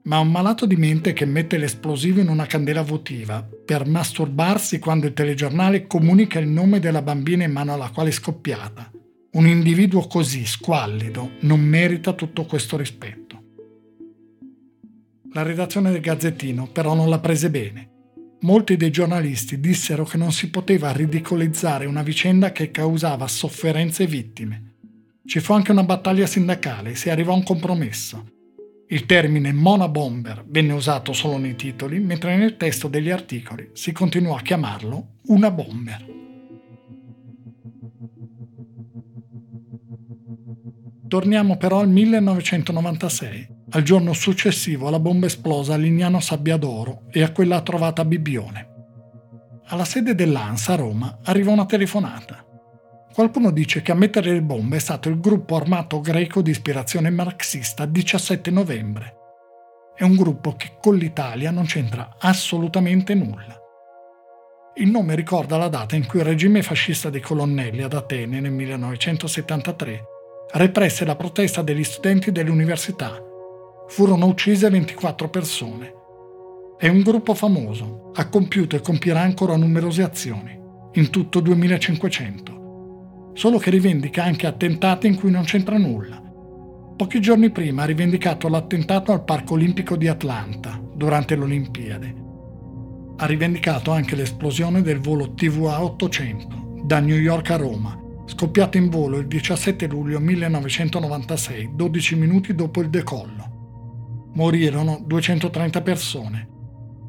[0.07, 5.05] ma un malato di mente che mette l'esplosivo in una candela votiva per masturbarsi quando
[5.05, 8.89] il telegiornale comunica il nome della bambina in mano alla quale è scoppiata.
[9.31, 13.26] Un individuo così squallido non merita tutto questo rispetto.
[15.37, 17.91] La redazione del Gazzettino però non la prese bene.
[18.39, 24.07] Molti dei giornalisti dissero che non si poteva ridicolizzare una vicenda che causava sofferenze e
[24.07, 24.73] vittime.
[25.23, 28.31] Ci fu anche una battaglia sindacale e si arrivò a un compromesso
[28.89, 33.91] il termine Mona Bomber venne usato solo nei titoli, mentre nel testo degli articoli si
[33.91, 36.05] continuò a chiamarlo una bomber.
[41.05, 47.31] Torniamo però al 1996, al giorno successivo alla bomba esplosa a Lignano Sabbiadoro e a
[47.31, 48.75] quella trovata a Bibbione.
[49.65, 52.45] Alla sede dell'ANSA a Roma arriva una telefonata.
[53.13, 57.09] Qualcuno dice che a mettere le bombe è stato il gruppo armato greco di ispirazione
[57.09, 59.15] marxista 17 novembre.
[59.95, 63.59] È un gruppo che con l'Italia non c'entra assolutamente nulla.
[64.75, 68.51] Il nome ricorda la data in cui il regime fascista dei colonnelli ad Atene nel
[68.51, 70.03] 1973
[70.53, 73.26] represse la protesta degli studenti delle università.
[73.87, 75.93] Furono uccise 24 persone.
[76.77, 80.59] È un gruppo famoso, ha compiuto e compierà ancora numerose azioni,
[80.93, 82.57] in tutto 2500
[83.37, 86.19] solo che rivendica anche attentati in cui non c'entra nulla.
[86.95, 92.15] Pochi giorni prima ha rivendicato l'attentato al Parco Olimpico di Atlanta durante l'Olimpiade.
[93.15, 97.95] Ha rivendicato anche l'esplosione del volo TVA 800 da New York a Roma,
[98.25, 103.56] scoppiato in volo il 17 luglio 1996, 12 minuti dopo il decollo.
[104.37, 106.47] Morirono 230 persone.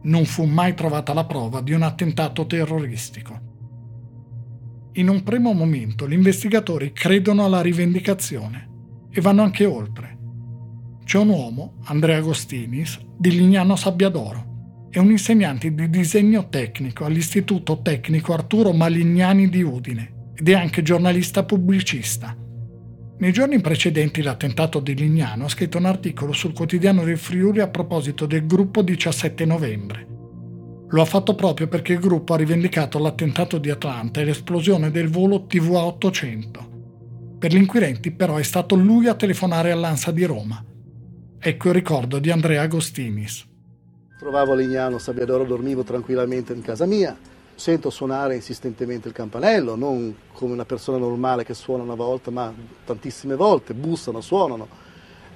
[0.04, 3.38] Non fu mai trovata la prova di un attentato terroristico.
[4.92, 8.70] In un primo momento gli investigatori credono alla rivendicazione
[9.10, 10.16] e vanno anche oltre.
[11.04, 14.86] C'è un uomo, Andrea Agostinis, di Lignano Sabbiadoro.
[14.88, 20.80] È un insegnante di disegno tecnico all'Istituto Tecnico Arturo Malignani di Udine ed è anche
[20.80, 22.34] giornalista pubblicista.
[23.18, 27.68] Nei giorni precedenti l'attentato di Lignano ha scritto un articolo sul quotidiano del Friuli a
[27.68, 30.16] proposito del gruppo 17 novembre
[30.90, 35.08] lo ha fatto proprio perché il gruppo ha rivendicato l'attentato di Atlanta e l'esplosione del
[35.08, 37.36] volo TVA 800.
[37.38, 40.64] Per gli inquirenti però è stato lui a telefonare all'ANSA di Roma.
[41.38, 43.46] Ecco il ricordo di Andrea Agostinis.
[44.18, 47.16] Trovavo Lignano Sabbiadoro, dormivo tranquillamente in casa mia,
[47.58, 52.54] sento suonare insistentemente il campanello, non come una persona normale che suona una volta, ma
[52.84, 54.86] tantissime volte, bussano, suonano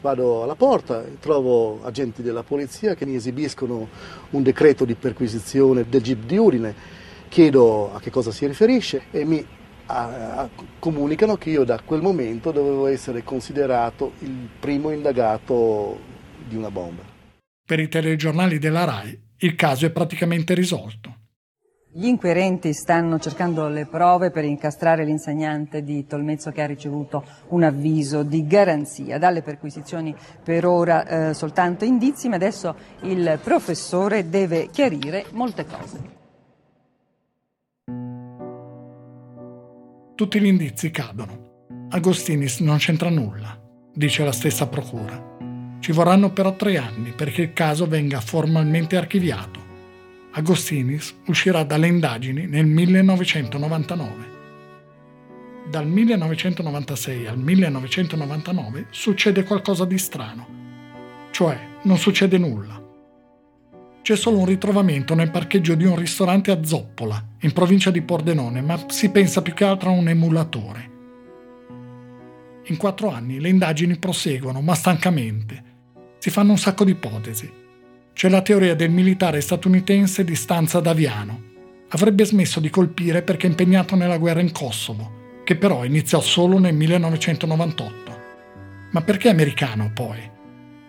[0.02, 3.88] Vado alla porta, trovo agenti della polizia che mi esibiscono
[4.30, 6.74] un decreto di perquisizione del GIP di Udine,
[7.28, 9.46] chiedo a che cosa si riferisce e mi
[9.86, 10.48] a, a,
[10.80, 16.00] comunicano che io da quel momento dovevo essere considerato il primo indagato
[16.48, 17.04] di una bomba.
[17.64, 21.18] Per i telegiornali della RAI il caso è praticamente risolto.
[21.94, 27.64] Gli inquirenti stanno cercando le prove per incastrare l'insegnante di Tolmezzo che ha ricevuto un
[27.64, 29.18] avviso di garanzia.
[29.18, 36.00] Dalle perquisizioni per ora eh, soltanto indizi, ma adesso il professore deve chiarire molte cose.
[40.14, 41.66] Tutti gli indizi cadono.
[41.90, 43.60] Agostinis non c'entra nulla,
[43.92, 45.76] dice la stessa procura.
[45.78, 49.61] Ci vorranno però tre anni perché il caso venga formalmente archiviato
[50.34, 54.40] Agostinis uscirà dalle indagini nel 1999.
[55.68, 60.46] Dal 1996 al 1999 succede qualcosa di strano,
[61.32, 62.80] cioè non succede nulla.
[64.00, 68.62] C'è solo un ritrovamento nel parcheggio di un ristorante a Zoppola, in provincia di Pordenone,
[68.62, 70.90] ma si pensa più che altro a un emulatore.
[72.64, 75.62] In quattro anni le indagini proseguono, ma stancamente.
[76.18, 77.60] Si fanno un sacco di ipotesi
[78.12, 81.50] c'è la teoria del militare statunitense di stanza Daviano.
[81.88, 86.74] Avrebbe smesso di colpire perché impegnato nella guerra in Kosovo, che però iniziò solo nel
[86.74, 88.20] 1998.
[88.92, 90.30] Ma perché americano poi?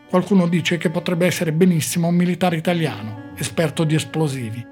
[0.09, 4.63] Qualcuno dice che potrebbe essere benissimo un militare italiano, esperto di esplosivi.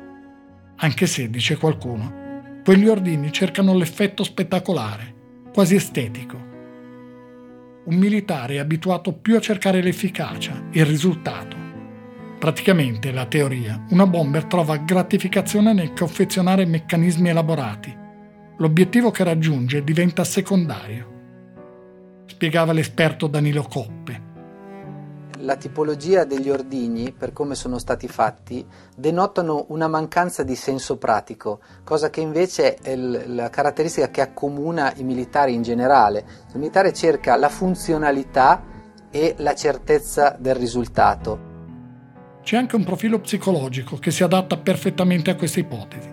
[0.76, 5.16] Anche se, dice qualcuno, quegli ordini cercano l'effetto spettacolare.
[5.52, 6.38] quasi estetico.
[7.84, 11.61] Un militare è abituato più a cercare l'efficacia, il risultato.
[12.42, 17.96] Praticamente, la teoria, una bomber trova gratificazione nel confezionare meccanismi elaborati.
[18.58, 22.24] L'obiettivo che raggiunge diventa secondario.
[22.26, 24.30] Spiegava l'esperto Danilo Coppe,
[25.42, 31.60] la tipologia degli ordigni, per come sono stati fatti, denotano una mancanza di senso pratico,
[31.84, 36.26] cosa che invece è la caratteristica che accomuna i militari in generale.
[36.54, 38.64] Il militare cerca la funzionalità
[39.12, 41.51] e la certezza del risultato.
[42.44, 46.10] C'è anche un profilo psicologico che si adatta perfettamente a questa ipotesi.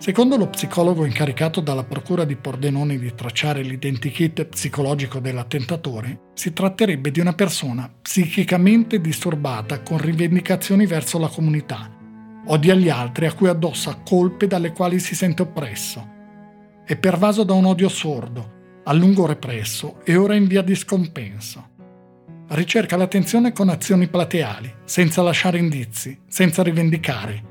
[0.00, 7.10] Secondo lo psicologo incaricato dalla Procura di Pordenone di tracciare l'identikit psicologico dell'attentatore, si tratterebbe
[7.10, 11.90] di una persona psichicamente disturbata con rivendicazioni verso la comunità,
[12.46, 16.08] odia gli altri a cui addossa colpe dalle quali si sente oppresso.
[16.84, 21.69] È pervaso da un odio sordo, a lungo represso e ora in via di scompenso.
[22.52, 27.50] Ricerca l'attenzione con azioni plateali, senza lasciare indizi, senza rivendicare,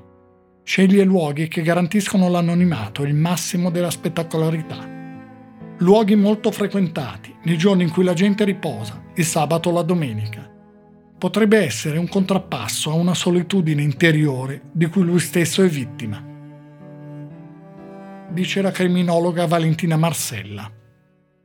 [0.70, 4.88] Sceglie luoghi che garantiscono l'anonimato e il massimo della spettacolarità.
[5.80, 10.48] Luoghi molto frequentati, nei giorni in cui la gente riposa, il sabato o la domenica.
[11.18, 16.24] Potrebbe essere un contrappasso a una solitudine interiore di cui lui stesso è vittima.
[18.30, 20.72] Dice la criminologa Valentina Marsella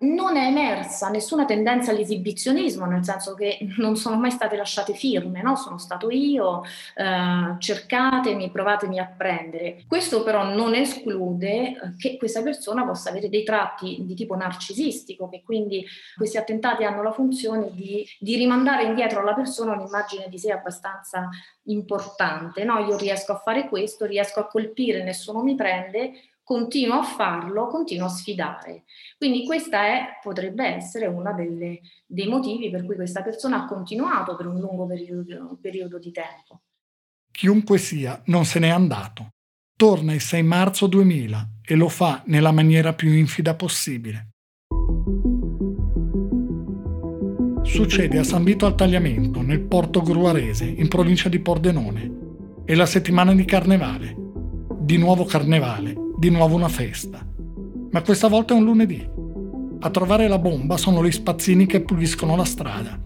[0.05, 5.43] non è emersa nessuna tendenza all'esibizionismo, nel senso che non sono mai state lasciate firme,
[5.43, 5.57] no?
[5.57, 6.63] sono stato io,
[6.95, 9.83] eh, cercatemi, provatemi a prendere.
[9.89, 15.29] Questo però non esclude eh, che questa persona possa avere dei tratti di tipo narcisistico,
[15.29, 15.85] che quindi
[16.17, 21.29] questi attentati hanno la funzione di, di rimandare indietro alla persona un'immagine di sé abbastanza
[21.65, 22.65] importante.
[22.65, 22.79] No?
[22.81, 26.13] Io riesco a fare questo, riesco a colpire, nessuno mi prende,
[26.45, 28.85] continuo a farlo, continuo a sfidare.
[29.17, 34.47] Quindi questa è, potrebbe essere uno dei motivi per cui questa persona ha continuato per
[34.47, 36.61] un lungo periodo, periodo di tempo.
[37.33, 39.31] Chiunque sia, non se n'è andato.
[39.77, 44.29] Torna il 6 marzo 2000 e lo fa nella maniera più infida possibile.
[47.63, 52.63] Succede a San Vito al Tagliamento, nel porto gruarese, in provincia di Pordenone.
[52.65, 54.15] È la settimana di carnevale.
[54.79, 57.21] Di nuovo carnevale di nuovo una festa.
[57.91, 59.07] Ma questa volta è un lunedì.
[59.81, 62.99] A trovare la bomba sono gli spazzini che puliscono la strada.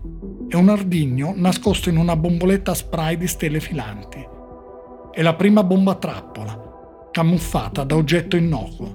[0.46, 4.24] È un ardigno nascosto in una bomboletta spray di stelle filanti.
[5.10, 8.94] È la prima bomba trappola, camuffata da oggetto innocuo.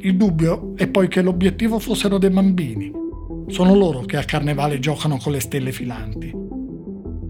[0.00, 2.90] Il dubbio è poi che l'obiettivo fossero dei bambini.
[3.46, 6.34] Sono loro che a carnevale giocano con le stelle filanti.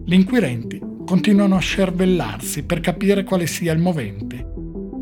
[0.07, 4.52] Gli inquirenti continuano a scervellarsi per capire quale sia il movente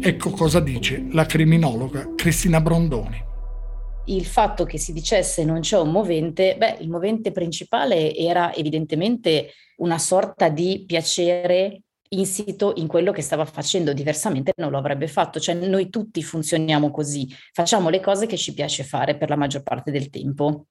[0.02, 3.22] Ecco cosa dice la criminologa Cristina Brondoni.
[4.06, 9.52] Il fatto che si dicesse non c'è un movente, beh, il movente principale era evidentemente
[9.76, 11.82] una sorta di piacere
[12.12, 15.38] insito in quello che stava facendo, diversamente non lo avrebbe fatto.
[15.38, 19.62] Cioè noi tutti funzioniamo così, facciamo le cose che ci piace fare per la maggior
[19.62, 20.64] parte del tempo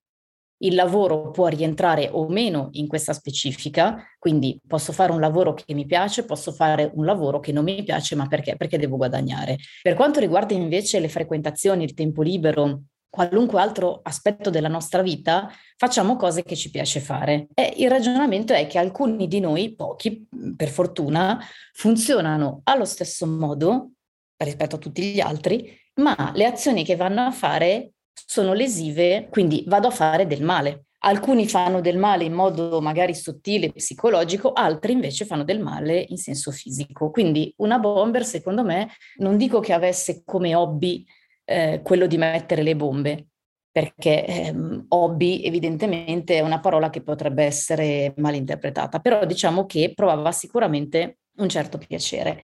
[0.60, 5.74] il lavoro può rientrare o meno in questa specifica, quindi posso fare un lavoro che
[5.74, 8.56] mi piace, posso fare un lavoro che non mi piace, ma perché?
[8.56, 9.58] Perché devo guadagnare.
[9.82, 15.50] Per quanto riguarda invece le frequentazioni, il tempo libero, qualunque altro aspetto della nostra vita,
[15.78, 17.48] facciamo cose che ci piace fare.
[17.54, 21.40] E il ragionamento è che alcuni di noi, pochi per fortuna,
[21.74, 23.92] funzionano allo stesso modo
[24.38, 27.94] rispetto a tutti gli altri, ma le azioni che vanno a fare
[28.26, 30.86] sono lesive, quindi vado a fare del male.
[31.02, 36.18] Alcuni fanno del male in modo magari sottile, psicologico, altri invece fanno del male in
[36.18, 37.10] senso fisico.
[37.10, 41.06] Quindi una bomber, secondo me, non dico che avesse come hobby
[41.46, 43.28] eh, quello di mettere le bombe,
[43.72, 49.94] perché ehm, hobby evidentemente è una parola che potrebbe essere mal interpretata, però diciamo che
[49.96, 52.49] provava sicuramente un certo piacere.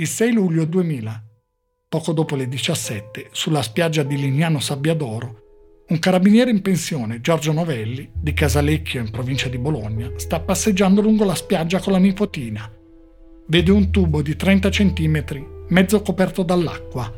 [0.00, 1.24] Il 6 luglio 2000,
[1.88, 8.08] poco dopo le 17, sulla spiaggia di Lignano Sabbiadoro, un carabiniere in pensione, Giorgio Novelli,
[8.14, 12.72] di Casalecchio in provincia di Bologna, sta passeggiando lungo la spiaggia con la nipotina.
[13.48, 15.24] Vede un tubo di 30 cm,
[15.70, 17.12] mezzo coperto dall'acqua,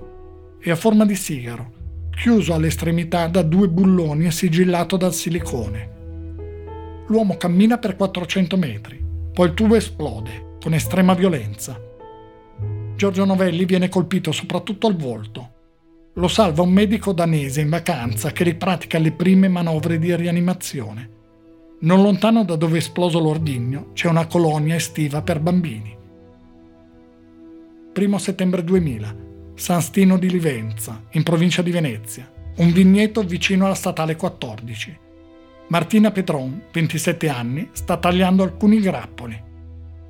[0.59, 1.73] e a forma di sigaro,
[2.09, 5.91] chiuso all'estremità da due bulloni e sigillato dal silicone.
[7.09, 9.05] L'uomo cammina per 400 metri,
[9.35, 11.89] poi il tubo esplode con estrema violenza
[13.01, 15.53] Giorgio Novelli viene colpito soprattutto al volto.
[16.17, 21.09] Lo salva un medico danese in vacanza che ripratica le prime manovre di rianimazione.
[21.81, 25.97] Non lontano da dove è esploso l'ordigno c'è una colonia estiva per bambini.
[27.97, 29.17] 1 settembre 2000.
[29.55, 34.99] San Stino di Livenza, in provincia di Venezia, un vigneto vicino alla statale 14.
[35.69, 39.43] Martina Petron, 27 anni, sta tagliando alcuni grappoli.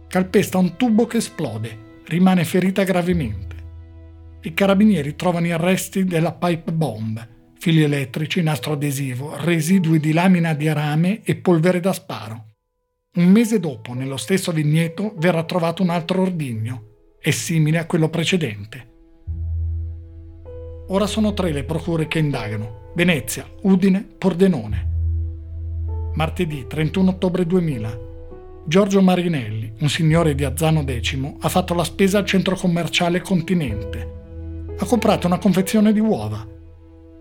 [0.09, 3.57] Calpesta un tubo che esplode, rimane ferita gravemente.
[4.43, 10.53] I carabinieri trovano i resti della pipe bomb, fili elettrici, nastro adesivo, residui di lamina
[10.55, 12.47] di rame e polvere da sparo.
[13.15, 18.09] Un mese dopo, nello stesso vigneto, verrà trovato un altro ordigno, è simile a quello
[18.09, 18.89] precedente.
[20.89, 24.89] Ora sono tre le procure che indagano: Venezia, Udine, Pordenone.
[26.15, 28.10] Martedì 31 ottobre 2000.
[28.65, 34.75] Giorgio Marinelli, un signore di Azzano X, ha fatto la spesa al centro commerciale Continente.
[34.79, 36.47] Ha comprato una confezione di uova.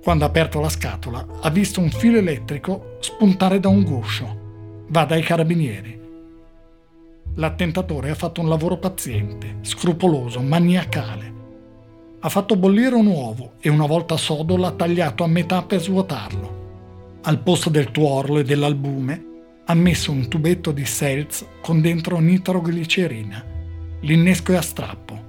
[0.03, 4.85] Quando ha aperto la scatola, ha visto un filo elettrico spuntare da un guscio.
[4.89, 5.99] Va dai carabinieri.
[7.35, 11.33] L'attentatore ha fatto un lavoro paziente, scrupoloso, maniacale.
[12.19, 16.57] Ha fatto bollire un uovo e una volta sodo l'ha tagliato a metà per svuotarlo.
[17.21, 19.27] Al posto del tuorlo e dell'albume
[19.71, 23.45] ha messo un tubetto di seltz con dentro nitroglicerina.
[24.01, 25.27] L'innesco è a strappo.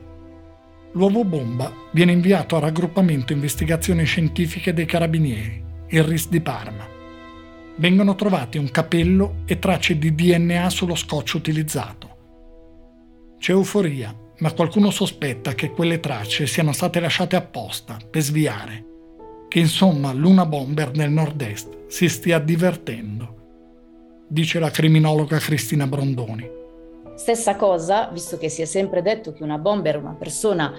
[0.93, 6.89] L'uovo bomba viene inviato a raggruppamento investigazioni scientifiche dei carabinieri, il RIS di Parma.
[7.77, 12.17] Vengono trovati un capello e tracce di DNA sullo scotch utilizzato.
[13.39, 18.85] C'è euforia, ma qualcuno sospetta che quelle tracce siano state lasciate apposta per sviare,
[19.49, 23.40] che insomma l'una bomber nel nord-est si stia divertendo
[24.31, 26.49] dice la criminologa Cristina Brondoni.
[27.17, 30.73] Stessa cosa, visto che si è sempre detto che una bomber è una persona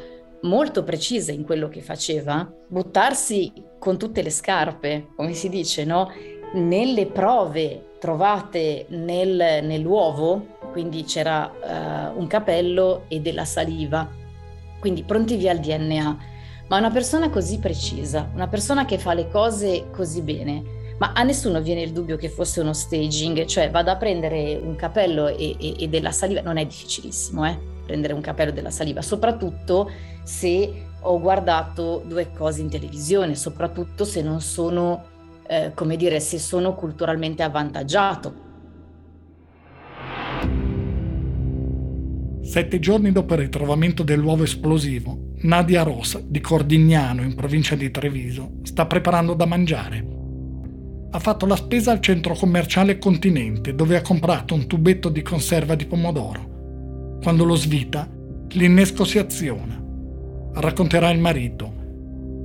[0.43, 6.09] molto precisa in quello che faceva, buttarsi con tutte le scarpe, come si dice, no?
[6.53, 11.51] Nelle prove trovate nel, nell'uovo, quindi c'era
[12.13, 14.09] uh, un capello e della saliva,
[14.79, 16.17] quindi pronti via il DNA.
[16.69, 21.23] Ma una persona così precisa, una persona che fa le cose così bene, ma a
[21.23, 25.55] nessuno viene il dubbio che fosse uno staging, cioè vado a prendere un capello e,
[25.59, 27.57] e, e della saliva, non è difficilissimo, eh?
[27.83, 29.89] prendere un capello della saliva, soprattutto
[30.21, 35.03] se ho guardato due cose in televisione, soprattutto se non sono,
[35.47, 38.49] eh, come dire, se sono culturalmente avvantaggiato.
[42.43, 48.57] Sette giorni dopo il ritrovamento dell'uovo esplosivo, Nadia Rosa, di Cordignano, in provincia di Treviso,
[48.61, 50.19] sta preparando da mangiare
[51.13, 55.75] ha fatto la spesa al centro commerciale Continente dove ha comprato un tubetto di conserva
[55.75, 57.19] di pomodoro.
[57.21, 58.09] Quando lo svita,
[58.51, 59.79] l'innesco si aziona.
[60.53, 61.79] Racconterà il marito.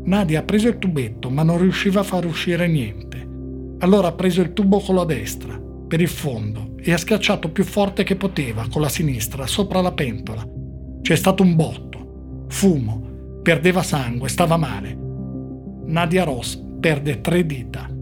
[0.04, 3.24] Nadia ha preso il tubetto ma non riusciva a far uscire niente.
[3.78, 7.62] Allora ha preso il tubo con la destra, per il fondo, e ha schiacciato più
[7.62, 10.44] forte che poteva con la sinistra sopra la pentola.
[11.02, 14.96] C'è stato un botto, fumo, perdeva sangue, stava male.
[15.84, 17.94] Nadia Ross perde tre dita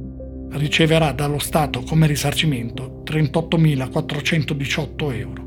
[0.54, 5.44] riceverà dallo Stato come risarcimento 38.418 euro.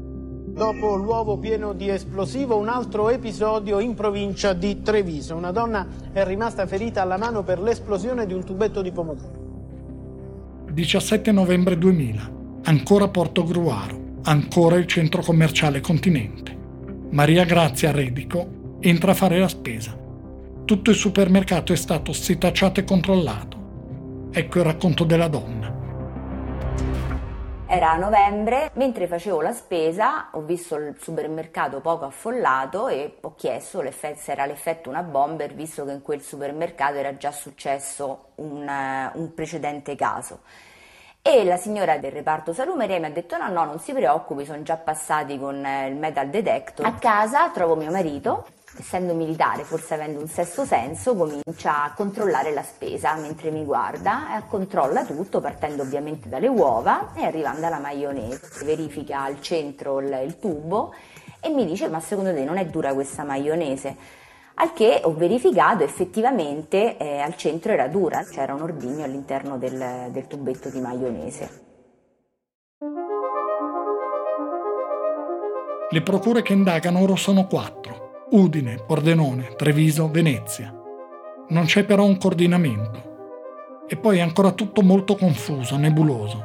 [0.58, 5.36] Dopo l'uovo pieno di esplosivo, un altro episodio in provincia di Treviso.
[5.36, 10.66] Una donna è rimasta ferita alla mano per l'esplosione di un tubetto di pomodoro.
[10.72, 12.32] 17 novembre 2000.
[12.64, 14.16] Ancora Porto Gruaro.
[14.24, 16.58] Ancora il centro commerciale Continente.
[17.12, 19.96] Maria Grazia Redico entra a fare la spesa.
[20.66, 23.57] Tutto il supermercato è stato setacciato e controllato.
[24.38, 25.74] Ecco il racconto della donna.
[27.66, 33.34] Era a novembre, mentre facevo la spesa ho visto il supermercato poco affollato e ho
[33.34, 38.62] chiesto se era l'effetto una bomber, visto che in quel supermercato era già successo un,
[38.62, 40.42] uh, un precedente caso.
[41.24, 44.62] E la signora del reparto salumeria mi ha detto no, no, non si preoccupi, sono
[44.62, 46.86] già passati con eh, il metal detector.
[46.86, 48.46] A casa trovo mio marito
[48.80, 54.38] essendo militare, forse avendo un sesto senso, comincia a controllare la spesa mentre mi guarda,
[54.38, 58.66] e controlla tutto partendo ovviamente dalle uova e arrivando alla maionese.
[58.66, 60.94] Verifica al centro il, il tubo
[61.40, 63.96] e mi dice ma secondo te non è dura questa maionese?
[64.60, 70.10] Al che ho verificato effettivamente eh, al centro era dura, c'era un ordigno all'interno del,
[70.10, 71.66] del tubetto di maionese.
[75.90, 78.07] Le procure che indagano ora sono quattro.
[78.30, 80.74] Udine, Pordenone, Treviso, Venezia.
[81.48, 83.86] Non c'è però un coordinamento.
[83.88, 86.44] E poi è ancora tutto molto confuso, nebuloso.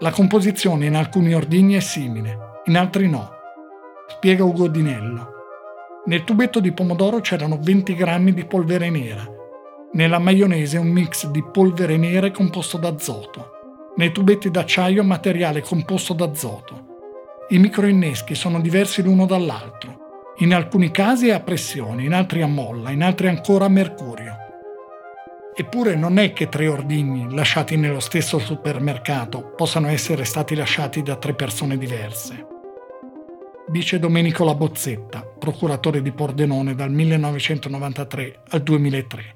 [0.00, 3.30] La composizione in alcuni ordigni è simile, in altri no.
[4.08, 5.28] Spiega Ugo Dinello.
[6.04, 9.26] Nel tubetto di pomodoro c'erano 20 grammi di polvere nera.
[9.92, 13.52] Nella maionese un mix di polvere nera composto d'azoto.
[13.96, 17.46] Nei tubetti d'acciaio materiale composto d'azoto.
[17.48, 19.95] I microinneschi sono diversi l'uno dall'altro
[20.40, 24.36] In alcuni casi a pressione, in altri a molla, in altri ancora a mercurio.
[25.54, 31.16] Eppure non è che tre ordini lasciati nello stesso supermercato possano essere stati lasciati da
[31.16, 32.46] tre persone diverse.
[33.66, 39.34] Dice Domenico Labozzetta, procuratore di Pordenone dal 1993 al 2003.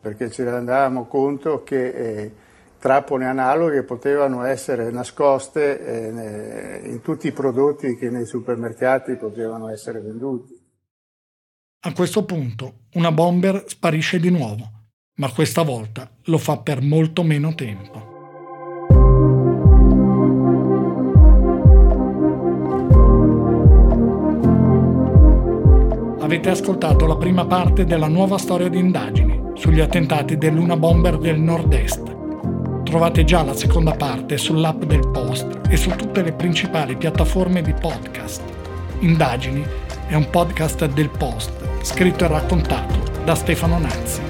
[0.00, 2.32] Perché ci rendavamo conto che eh,
[2.80, 10.00] trappole analoghe potevano essere nascoste eh, in tutti i prodotti che nei supermercati potevano essere
[10.00, 10.58] venduti.
[11.82, 14.64] A questo punto una bomber sparisce di nuovo,
[15.16, 18.08] ma questa volta lo fa per molto meno tempo.
[26.20, 31.38] Avete ascoltato la prima parte della nuova storia di indagini sugli attentati dell'Una Bomber del
[31.40, 32.19] Nord-Est
[32.90, 37.72] Trovate già la seconda parte sull'app del Post e su tutte le principali piattaforme di
[37.72, 38.42] podcast.
[38.98, 39.64] Indagini
[40.08, 44.29] è un podcast del Post, scritto e raccontato da Stefano Nazzi.